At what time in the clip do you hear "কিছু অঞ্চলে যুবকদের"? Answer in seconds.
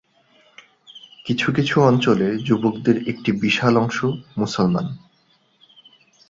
1.51-2.97